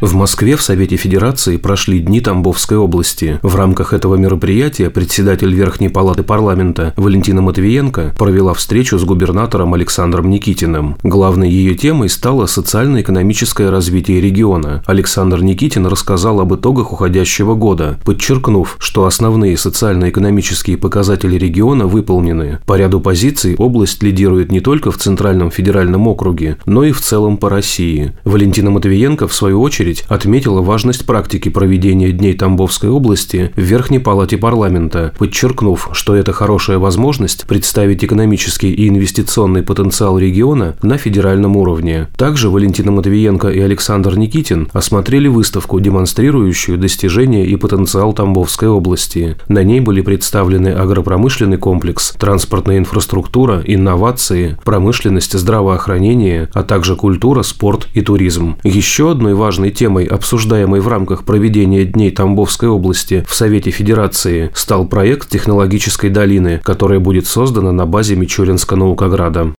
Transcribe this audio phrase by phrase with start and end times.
[0.00, 3.38] В Москве в Совете Федерации прошли Дни Тамбовской области.
[3.42, 10.30] В рамках этого мероприятия председатель Верхней Палаты парламента Валентина Матвиенко провела встречу с губернатором Александром
[10.30, 10.96] Никитиным.
[11.02, 14.82] Главной ее темой стало социально-экономическое развитие региона.
[14.86, 22.60] Александр Никитин рассказал об итогах уходящего года, подчеркнув, что основные социально-экономические показатели региона выполнены.
[22.64, 27.36] По ряду позиций область лидирует не только в Центральном федеральном округе, но и в целом
[27.36, 28.12] по России.
[28.24, 33.98] Валентина Матвиенко, в свою очередь, очередь, отметила важность практики проведения Дней Тамбовской области в Верхней
[33.98, 41.56] Палате парламента, подчеркнув, что это хорошая возможность представить экономический и инвестиционный потенциал региона на федеральном
[41.56, 42.08] уровне.
[42.16, 49.36] Также Валентина Матвиенко и Александр Никитин осмотрели выставку, демонстрирующую достижения и потенциал Тамбовской области.
[49.48, 57.88] На ней были представлены агропромышленный комплекс, транспортная инфраструктура, инновации, промышленность, здравоохранение, а также культура, спорт
[57.94, 58.56] и туризм.
[58.64, 64.86] Еще одной важной темой, обсуждаемой в рамках проведения Дней Тамбовской области в Совете Федерации, стал
[64.86, 69.54] проект технологической долины, которая будет создана на базе Мичуринска-Наукограда.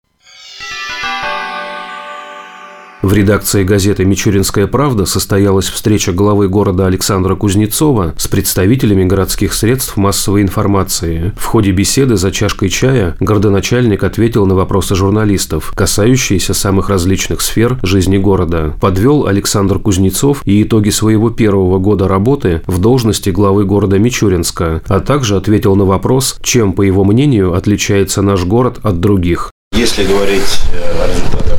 [3.03, 9.97] В редакции газеты «Мичуринская правда» состоялась встреча главы города Александра Кузнецова с представителями городских средств
[9.97, 11.33] массовой информации.
[11.39, 17.79] В ходе беседы за чашкой чая городоначальник ответил на вопросы журналистов, касающиеся самых различных сфер
[17.83, 18.75] жизни города.
[18.83, 25.01] Подвел Александр Кузнецов и итоги своего первого года работы в должности главы города Мичуринска, а
[25.01, 29.51] также ответил на вопрос, чем, по его мнению, отличается наш город от других.
[29.73, 30.61] Если говорить
[31.01, 31.50] о результатах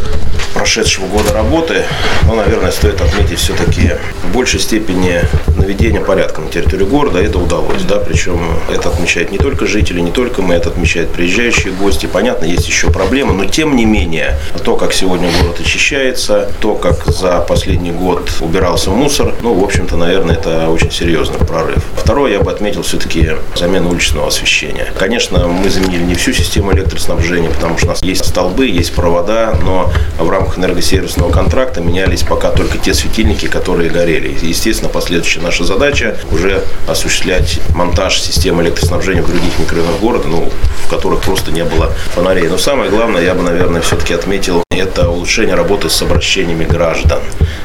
[0.62, 1.86] прошедшего года работы,
[2.28, 5.22] ну, наверное, стоит отметить все-таки в большей степени
[5.58, 7.20] наведение порядка на территории города.
[7.20, 8.40] Это удалось, да, причем
[8.72, 12.06] это отмечают не только жители, не только мы, это отмечают приезжающие гости.
[12.06, 17.06] Понятно, есть еще проблемы, но тем не менее, то, как сегодня город очищается, то, как
[17.08, 21.84] за последний год убирался мусор, ну, в общем-то, наверное, это очень серьезный прорыв.
[21.98, 24.94] Второе, я бы отметил все-таки замену уличного освещения.
[24.96, 29.56] Конечно, мы заменили не всю систему электроснабжения, потому что у нас есть столбы, есть провода,
[29.64, 34.38] но в рамках рамках энергосервисного контракта менялись пока только те светильники, которые горели.
[34.42, 40.52] Естественно, последующая наша задача уже осуществлять монтаж системы электроснабжения в других микрорайонах города, ну,
[40.86, 42.48] в которых просто не было фонарей.
[42.48, 47.20] Но самое главное, я бы, наверное, все-таки отметил, это улучшение работы с обращениями граждан.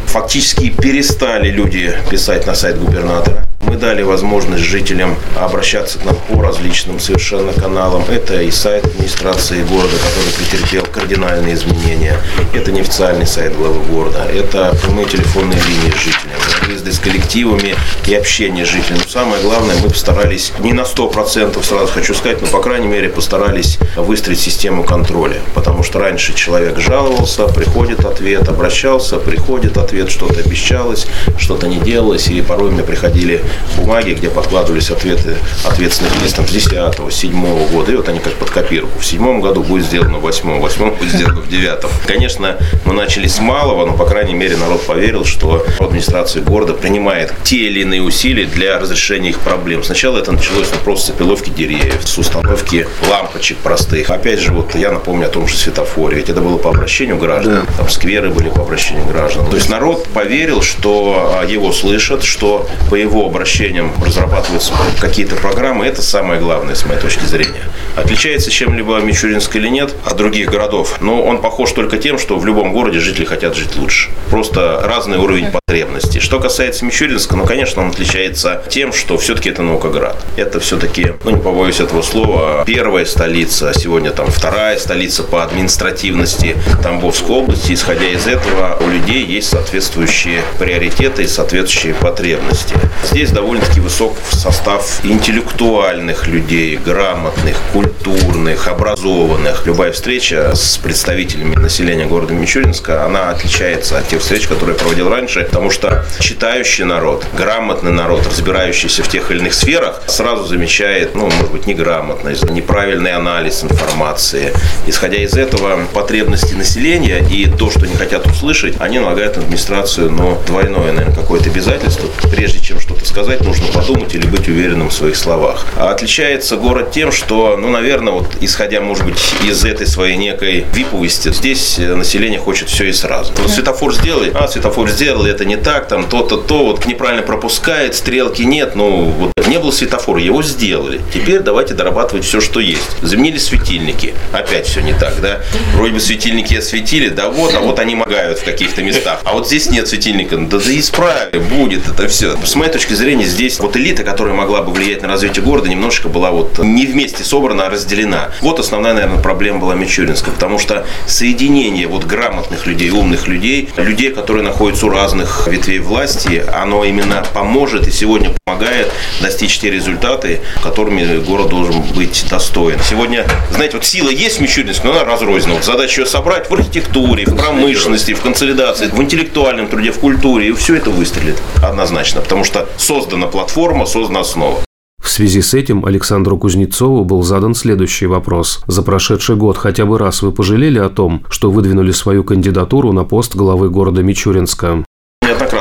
[0.07, 6.41] Фактически перестали люди писать на сайт губернатора мы дали возможность жителям обращаться к нам по
[6.41, 8.05] различным совершенно каналам.
[8.09, 12.17] Это и сайт администрации города, который претерпел кардинальные изменения.
[12.55, 14.25] Это неофициальный сайт главы города.
[14.25, 17.75] Это прямые телефонные линии с жителями, выезды с коллективами
[18.07, 19.01] и общение с жителями.
[19.05, 23.09] Но самое главное, мы постарались не на 100%, сразу хочу сказать, но по крайней мере
[23.09, 25.41] постарались выстроить систему контроля.
[25.55, 31.07] Потому что раньше человек жаловался, приходит ответ, обращался, приходит ответ, что-то обещалось,
[31.39, 33.45] что-то не делалось, и порой мне приходили
[33.77, 35.37] бумаги, где подкладывались ответы
[35.67, 37.93] ответственных лиц с 10 7 года.
[37.93, 38.99] И вот они как под копирку.
[38.99, 41.91] В седьмом году будет сделано в восьмом, в восьмом будет сделано в девятом.
[42.07, 42.57] Конечно,
[42.87, 47.57] мы начали с малого, но, по крайней мере, народ поверил, что администрация города принимает те
[47.57, 49.85] или иные усилия для разрешения их проблем.
[49.85, 54.09] Сначала это началось ну, просто с опиловки деревьев, с установки лампочек простых.
[54.09, 56.17] Опять же, вот я напомню о том же светофоре.
[56.17, 57.67] Ведь это было по обращению граждан.
[57.67, 57.73] Да.
[57.79, 59.45] Там скверы были по обращению граждан.
[59.51, 65.85] То есть народ поверил, что а, его слышат, что по его обращениям разрабатываются какие-то программы,
[65.85, 67.65] это самое главное с моей точки зрения.
[67.97, 72.47] Отличается чем-либо Мичуринск или нет от других городов, но он похож только тем, что в
[72.47, 74.11] любом городе жители хотят жить лучше.
[74.31, 76.21] Просто разный уровень потребностей.
[76.21, 80.17] Что касается Мичуринска, ну, конечно, он отличается тем, что все-таки это Наукоград.
[80.37, 85.43] Это все-таки, ну, не побоюсь этого слова, первая столица, а сегодня там вторая столица по
[85.43, 87.73] административности Тамбовской области.
[87.73, 92.75] Исходя из этого, у людей есть соответствующие приоритеты и соответствующие потребности.
[93.05, 99.67] Здесь довольно-таки высок состав интеллектуальных людей, грамотных, культурных, образованных.
[99.67, 105.09] Любая встреча с представителями населения города Мичуринска, она отличается от тех встреч, которые я проводил
[105.09, 111.15] раньше, потому что читающий народ, грамотный народ, разбирающийся в тех или иных сферах, сразу замечает,
[111.15, 114.53] ну, может быть, неграмотность, неправильный анализ информации.
[114.87, 120.11] Исходя из этого, потребности населения и то, что не хотят услышать, они налагают на администрацию,
[120.11, 124.91] ну, двойное, наверное, какое-то обязательство, прежде чем что-то сказать сказать, нужно подумать или быть уверенным
[124.91, 125.67] в своих словах.
[125.77, 130.67] А отличается город тем, что, ну, наверное, вот исходя, может быть, из этой своей некой
[130.73, 133.33] виповости, здесь население хочет все и сразу.
[133.39, 137.95] Вот светофор сделай, а, светофор сделал, это не так, там то-то, то, вот неправильно пропускает,
[137.95, 141.01] стрелки нет, ну, вот Не было светофора, его сделали.
[141.15, 143.01] Теперь давайте дорабатывать все, что есть.
[143.01, 144.13] Заменили светильники.
[144.33, 145.41] Опять все не так, да?
[145.75, 149.21] Вроде бы светильники осветили, да вот, а вот они моргают в каких-то местах.
[149.25, 150.37] А вот здесь нет светильника.
[150.37, 152.37] Да, да исправили, будет это все.
[152.45, 156.09] С моей точки зрения, здесь вот элита, которая могла бы влиять на развитие города, немножечко
[156.09, 158.31] была вот не вместе собрана, а разделена.
[158.41, 164.11] Вот основная, наверное, проблема была Мичуринска, потому что соединение вот грамотных людей, умных людей, людей,
[164.11, 170.41] которые находятся у разных ветвей власти, оно именно поможет и сегодня помогает достичь те результаты,
[170.63, 172.79] которыми город должен быть достоин.
[172.89, 175.55] Сегодня, знаете, вот сила есть в Мичуринске, но она разрознена.
[175.55, 180.49] Вот задача ее собрать в архитектуре, в промышленности, в консолидации, в интеллектуальном труде, в культуре,
[180.49, 184.59] и все это выстрелит однозначно, потому что создана платформа, создана основа.
[185.01, 188.63] В связи с этим Александру Кузнецову был задан следующий вопрос.
[188.67, 193.05] За прошедший год хотя бы раз вы пожалели о том, что выдвинули свою кандидатуру на
[193.05, 194.85] пост главы города Мичуринска?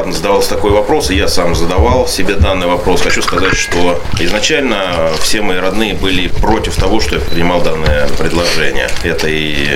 [0.05, 3.01] Неоднократно задавался такой вопрос, и я сам задавал себе данный вопрос.
[3.01, 8.87] Хочу сказать, что изначально все мои родные были против того, что я принимал данное предложение.
[9.03, 9.67] Это и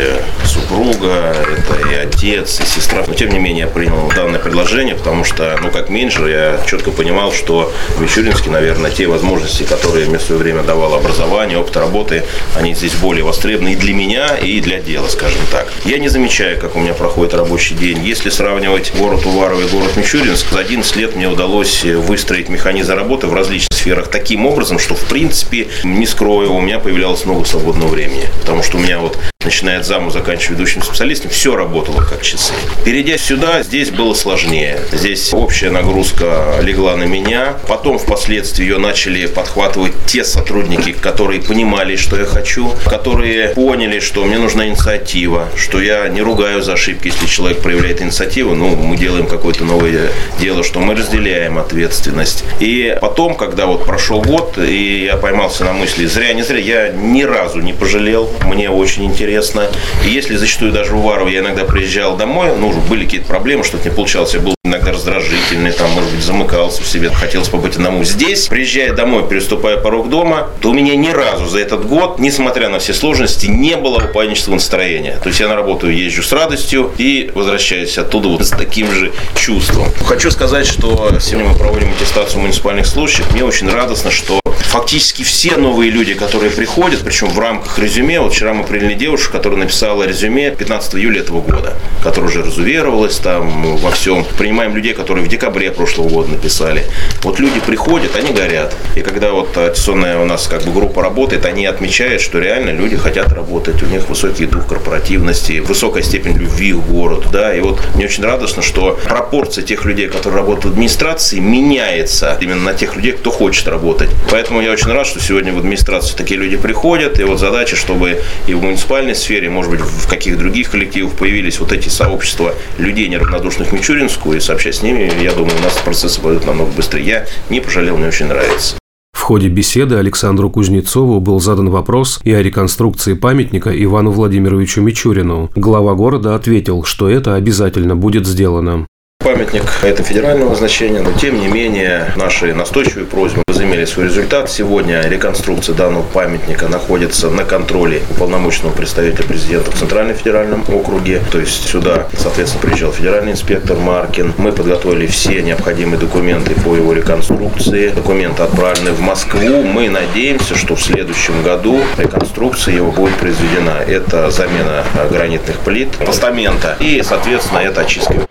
[0.46, 3.04] супруга, это и отец, и сестра.
[3.08, 6.92] Но тем не менее я принял данное предложение, потому что, ну, как менеджер, я четко
[6.92, 11.78] понимал, что в Мичуринске, наверное, те возможности, которые мне в свое время давало образование, опыт
[11.78, 12.24] работы,
[12.56, 15.68] они здесь более востребованы и для меня, и для дела, скажем так.
[15.86, 18.04] Я не замечаю, как у меня проходит рабочий день.
[18.04, 20.52] Если сравнивать город Уварово и город город Мичуринск.
[20.52, 25.06] За 11 лет мне удалось выстроить механизм работы в различных сферах таким образом, что, в
[25.06, 28.26] принципе, не скрою, у меня появлялось много свободного времени.
[28.42, 32.52] Потому что у меня вот начиная от заму, заканчивая ведущим специалистом, все работало как часы.
[32.84, 34.82] Перейдя сюда, здесь было сложнее.
[34.92, 37.56] Здесь общая нагрузка легла на меня.
[37.70, 44.26] Потом, впоследствии, ее начали подхватывать те сотрудники, которые понимали, что я хочу, которые поняли, что
[44.26, 48.98] мне нужна инициатива, что я не ругаю за ошибки, если человек проявляет инициативу, ну, мы
[48.98, 50.10] делаем какое-то новое
[50.42, 52.44] дело, что мы разделяем ответственность.
[52.60, 56.90] И потом, когда вот прошел год, и я поймался на мысли, зря, не зря, я
[56.90, 59.68] ни разу не пожалел, мне очень интересно интересно.
[60.06, 63.88] И если зачастую даже в Вару я иногда приезжал домой, ну, были какие-то проблемы, что-то
[63.88, 68.04] не получалось, я был иногда раздражительный, там, может быть, замыкался в себе, хотелось побыть одному.
[68.04, 72.70] Здесь, приезжая домой, переступая порог дома, то у меня ни разу за этот год, несмотря
[72.70, 75.20] на все сложности, не было упаднического настроения.
[75.22, 79.12] То есть я на работу езжу с радостью и возвращаюсь оттуда вот с таким же
[79.36, 79.88] чувством.
[80.06, 83.32] Хочу сказать, что сегодня мы проводим аттестацию муниципальных служащих.
[83.32, 88.34] Мне очень радостно, что фактически все новые люди, которые приходят, причем в рамках резюме, вот
[88.34, 91.74] вчера мы приняли девушку, которая написала резюме 15 июля этого года,
[92.04, 94.26] которая уже разуверовалась там во всем.
[94.38, 96.86] Принимаем людей, которые в декабре прошлого года написали.
[97.24, 98.76] Вот люди приходят, они горят.
[98.96, 102.98] И когда вот аттестационная у нас как бы группа работает, они отмечают, что реально люди
[102.98, 107.80] хотят работать, у них высокий дух корпоративности, высокая степень любви к городу, да, и вот
[107.96, 112.96] мне очень радостно, что пропорция тех людей, которые работают в администрации, меняется именно на тех
[112.96, 114.10] людей, кто хочет работать.
[114.30, 117.20] Поэтому Поэтому я очень рад, что сегодня в администрацию такие люди приходят.
[117.20, 121.60] И вот задача, чтобы и в муниципальной сфере, может быть, в каких других коллективах появились
[121.60, 124.34] вот эти сообщества людей, неравнодушных Мичуринску.
[124.34, 127.04] И сообща с ними, я думаю, у нас процессы пойдут намного быстрее.
[127.04, 128.76] Я не пожалел, мне очень нравится.
[129.14, 135.52] В ходе беседы Александру Кузнецову был задан вопрос и о реконструкции памятника Ивану Владимировичу Мичурину.
[135.56, 138.88] Глава города ответил, что это обязательно будет сделано.
[139.22, 144.50] Памятник– это федерального значения, но тем не менее наши настойчивые просьбы возымели свой результат.
[144.50, 151.22] Сегодня реконструкция данного памятника находится на контроле уполномоченного представителя президента в Центральном федеральном округе.
[151.32, 154.34] То есть сюда, соответственно, приезжал федеральный инспектор Маркин.
[154.38, 157.90] Мы подготовили все необходимые документы по его реконструкции.
[157.90, 159.64] Документы отправлены в Москву.
[159.64, 163.84] Мы надеемся, что в следующем году реконструкция его будет произведена.
[163.86, 168.29] Это замена гранитных плит, постамента и, соответственно, это очистка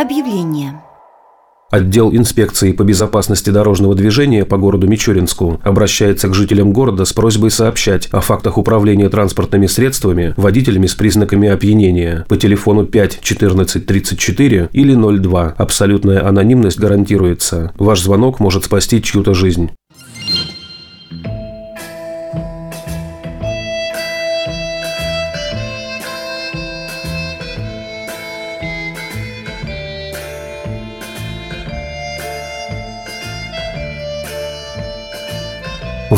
[0.00, 0.80] Объявление.
[1.72, 7.50] Отдел инспекции по безопасности дорожного движения по городу Мичуринску обращается к жителям города с просьбой
[7.50, 14.68] сообщать о фактах управления транспортными средствами водителями с признаками опьянения по телефону 5 14 34
[14.72, 15.54] или 02.
[15.58, 17.72] Абсолютная анонимность гарантируется.
[17.76, 19.72] Ваш звонок может спасти чью-то жизнь.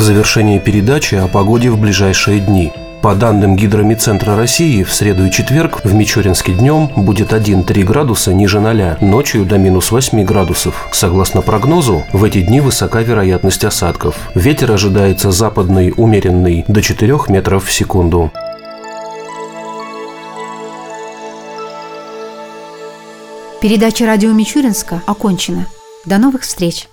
[0.00, 2.72] В завершении передачи о погоде в ближайшие дни.
[3.02, 8.60] По данным Гидромедцентра России, в среду и четверг в Мичуринске днем будет 1-3 градуса ниже
[8.60, 10.88] 0, ночью до минус 8 градусов.
[10.90, 14.16] Согласно прогнозу, в эти дни высока вероятность осадков.
[14.34, 18.32] Ветер ожидается западный, умеренный, до 4 метров в секунду.
[23.60, 25.66] Передача радио Мичуринска окончена.
[26.06, 26.88] До новых встреч!